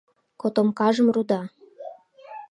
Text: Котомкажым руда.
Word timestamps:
Котомкажым 0.41 1.07
руда. 1.15 1.41